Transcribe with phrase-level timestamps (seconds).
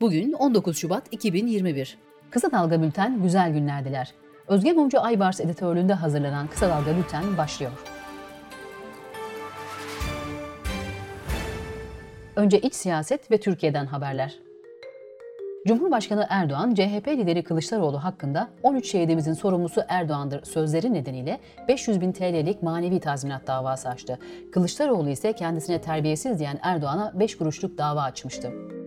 [0.00, 1.98] Bugün 19 Şubat 2021.
[2.30, 4.14] Kısa Dalga Bülten güzel günlerdiler.
[4.48, 7.72] Özge Mumcu Aybars editörlüğünde hazırlanan Kısa Dalga Bülten başlıyor.
[12.36, 14.38] Önce iç siyaset ve Türkiye'den haberler.
[15.66, 22.62] Cumhurbaşkanı Erdoğan, CHP lideri Kılıçdaroğlu hakkında 13 şehidimizin sorumlusu Erdoğan'dır sözleri nedeniyle 500 bin TL'lik
[22.62, 24.18] manevi tazminat davası açtı.
[24.52, 28.77] Kılıçdaroğlu ise kendisine terbiyesiz diyen Erdoğan'a 5 kuruşluk dava açmıştı.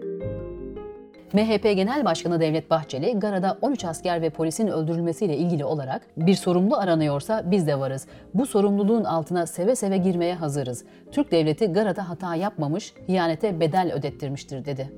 [1.33, 6.77] MHP Genel Başkanı Devlet Bahçeli, Gara'da 13 asker ve polisin öldürülmesiyle ilgili olarak bir sorumlu
[6.77, 8.07] aranıyorsa biz de varız.
[8.33, 10.85] Bu sorumluluğun altına seve seve girmeye hazırız.
[11.11, 14.91] Türk devleti Gara'da hata yapmamış, hiyanete bedel ödettirmiştir dedi.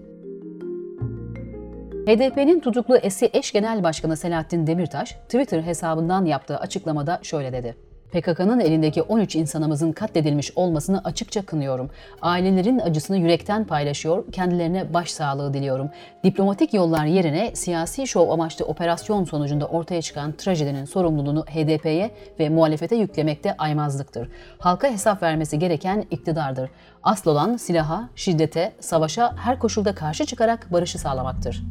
[2.08, 7.93] HDP'nin tutuklu eski eş genel başkanı Selahattin Demirtaş, Twitter hesabından yaptığı açıklamada şöyle dedi.
[8.14, 11.90] PKK'nın elindeki 13 insanımızın katledilmiş olmasını açıkça kınıyorum.
[12.22, 15.90] Ailelerin acısını yürekten paylaşıyor, kendilerine başsağlığı diliyorum.
[16.24, 22.96] Diplomatik yollar yerine siyasi şov amaçlı operasyon sonucunda ortaya çıkan trajedinin sorumluluğunu HDP'ye ve muhalefete
[22.96, 24.30] yüklemekte aymazlıktır.
[24.60, 26.70] Halka hesap vermesi gereken iktidardır.
[27.04, 31.64] Asıl olan silaha, şiddete, savaşa her koşulda karşı çıkarak barışı sağlamaktır.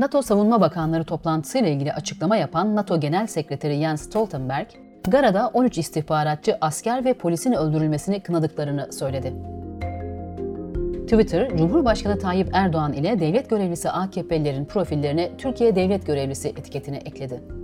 [0.00, 4.66] NATO Savunma Bakanları toplantısıyla ilgili açıklama yapan NATO Genel Sekreteri Jens Stoltenberg,
[5.08, 9.32] Gara'da 13 istihbaratçı asker ve polisin öldürülmesini kınadıklarını söyledi.
[11.02, 17.59] Twitter, Cumhurbaşkanı Tayyip Erdoğan ile devlet görevlisi AKP'lilerin profillerine Türkiye Devlet Görevlisi etiketini ekledi.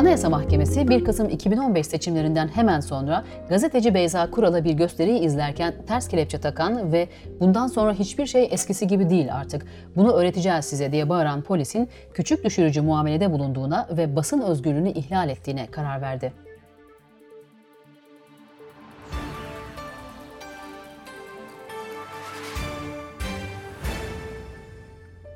[0.00, 6.08] Anayasa Mahkemesi 1 Kasım 2015 seçimlerinden hemen sonra gazeteci Beyza Kural'a bir gösteriyi izlerken ters
[6.08, 7.08] kelepçe takan ve
[7.40, 12.44] bundan sonra hiçbir şey eskisi gibi değil artık, bunu öğreteceğiz size diye bağıran polisin küçük
[12.44, 16.32] düşürücü muamelede bulunduğuna ve basın özgürlüğünü ihlal ettiğine karar verdi.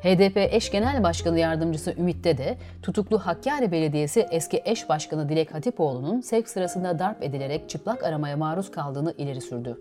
[0.05, 6.21] HDP eş genel başkanı yardımcısı Ümit'te de tutuklu Hakkari Belediyesi eski eş başkanı Dilek Hatipoğlu'nun
[6.21, 9.79] sevk sırasında darp edilerek çıplak aramaya maruz kaldığını ileri sürdü.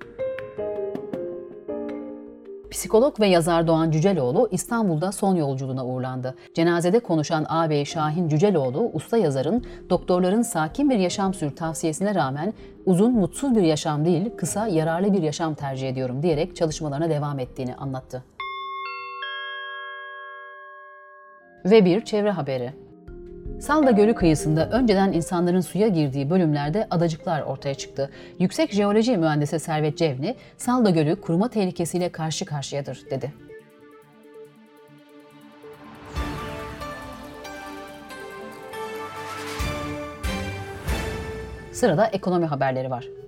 [2.72, 6.36] Psikolog ve yazar Doğan Cüceloğlu İstanbul'da son yolculuğuna uğurlandı.
[6.56, 12.54] Cenazede konuşan ağabey Şahin Cüceloğlu, usta yazarın doktorların sakin bir yaşam sür tavsiyesine rağmen
[12.86, 17.76] uzun mutsuz bir yaşam değil, kısa yararlı bir yaşam tercih ediyorum diyerek çalışmalarına devam ettiğini
[17.76, 18.24] anlattı.
[21.66, 22.74] Ve bir çevre haberi.
[23.60, 28.10] Salda Gölü kıyısında önceden insanların suya girdiği bölümlerde adacıklar ortaya çıktı.
[28.40, 33.34] Yüksek Jeoloji Mühendisi Servet Cevni, Salda Gölü kuruma tehlikesiyle karşı karşıyadır dedi.
[41.72, 43.23] Sırada ekonomi haberleri var.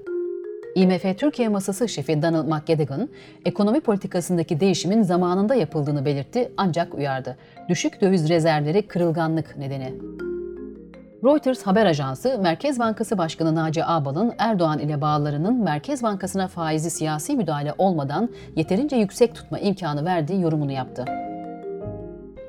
[0.75, 3.09] IMF Türkiye Masası şefi Donald McGettigan,
[3.46, 7.38] ekonomi politikasındaki değişimin zamanında yapıldığını belirtti ancak uyardı.
[7.69, 9.94] Düşük döviz rezervleri kırılganlık nedeni.
[11.24, 17.35] Reuters haber ajansı, Merkez Bankası Başkanı Naci Ağbal'ın Erdoğan ile bağlarının Merkez Bankası'na faizi siyasi
[17.35, 21.06] müdahale olmadan yeterince yüksek tutma imkanı verdiği yorumunu yaptı.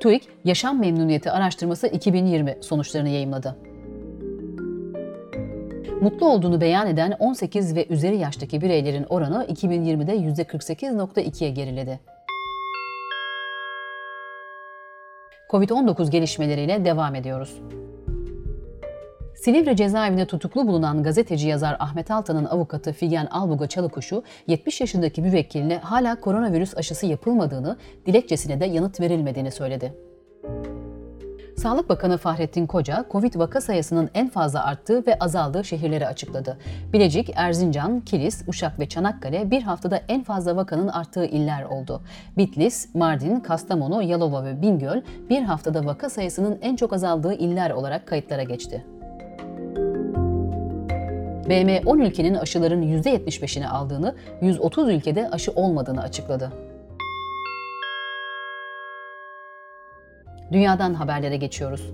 [0.01, 3.66] TÜİK, Yaşam Memnuniyeti Araştırması 2020 sonuçlarını yayımladı
[6.01, 12.01] mutlu olduğunu beyan eden 18 ve üzeri yaştaki bireylerin oranı 2020'de %48.2'ye geriledi.
[15.51, 17.61] Covid-19 gelişmeleriyle devam ediyoruz.
[19.35, 25.79] Silivri cezaevinde tutuklu bulunan gazeteci yazar Ahmet Altan'ın avukatı Figen Albuga Çalıkuşu, 70 yaşındaki müvekkiline
[25.79, 30.06] hala koronavirüs aşısı yapılmadığını, dilekçesine de yanıt verilmediğini söyledi.
[31.57, 36.59] Sağlık Bakanı Fahrettin Koca, Covid vaka sayısının en fazla arttığı ve azaldığı şehirleri açıkladı.
[36.93, 42.03] Bilecik, Erzincan, Kilis, Uşak ve Çanakkale bir haftada en fazla vakanın arttığı iller oldu.
[42.37, 48.07] Bitlis, Mardin, Kastamonu, Yalova ve Bingöl bir haftada vaka sayısının en çok azaldığı iller olarak
[48.07, 48.85] kayıtlara geçti.
[51.49, 56.53] BM 10 ülkenin aşıların %75'ini aldığını, 130 ülkede aşı olmadığını açıkladı.
[60.53, 61.93] Dünyadan haberlere geçiyoruz.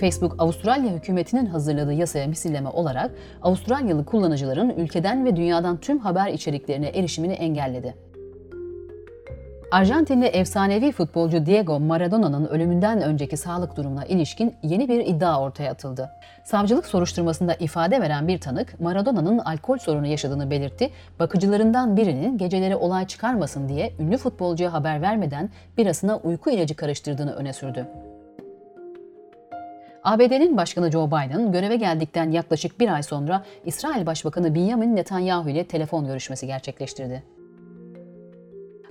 [0.00, 3.10] Facebook, Avustralya hükümetinin hazırladığı yasaya misilleme olarak
[3.42, 7.94] Avustralyalı kullanıcıların ülkeden ve dünyadan tüm haber içeriklerine erişimini engelledi.
[9.70, 16.10] Arjantinli efsanevi futbolcu Diego Maradona'nın ölümünden önceki sağlık durumuna ilişkin yeni bir iddia ortaya atıldı.
[16.44, 23.06] Savcılık soruşturmasında ifade veren bir tanık, Maradona'nın alkol sorunu yaşadığını belirtti, bakıcılarından birinin geceleri olay
[23.06, 27.86] çıkarmasın diye ünlü futbolcuya haber vermeden birasına uyku ilacı karıştırdığını öne sürdü.
[30.04, 35.64] ABD'nin başkanı Joe Biden göreve geldikten yaklaşık bir ay sonra İsrail Başbakanı Benjamin Netanyahu ile
[35.64, 37.39] telefon görüşmesi gerçekleştirdi.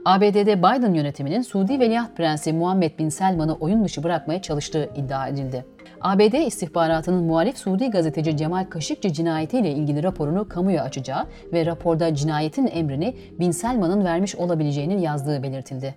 [0.10, 5.66] ABD'de Biden yönetiminin Suudi Veliaht Prensi Muhammed Bin Selman'ı oyun dışı bırakmaya çalıştığı iddia edildi.
[6.02, 12.68] ABD istihbaratının muhalif Suudi gazeteci Cemal Kaşıkçı cinayetiyle ilgili raporunu kamuya açacağı ve raporda cinayetin
[12.68, 15.96] emrini Bin Selman'ın vermiş olabileceğinin yazdığı belirtildi.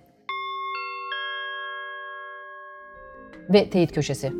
[3.49, 4.33] Ve teyit köşesi.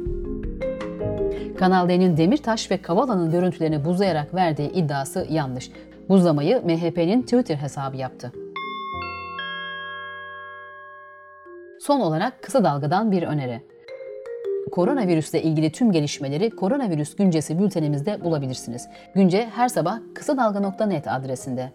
[1.57, 5.71] Kanal D'nin Demirtaş ve Kavala'nın görüntülerini buzlayarak verdiği iddiası yanlış.
[6.09, 8.42] Buzlamayı MHP'nin Twitter hesabı yaptı.
[11.83, 13.61] Son olarak kısa dalgadan bir öneri.
[14.71, 18.87] Koronavirüsle ilgili tüm gelişmeleri Koronavirüs Güncesi bültenimizde bulabilirsiniz.
[19.15, 21.71] Günce her sabah kısa dalga.net adresinde.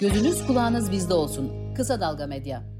[0.00, 1.74] Gözünüz kulağınız bizde olsun.
[1.76, 2.73] Kısa Dalga Medya.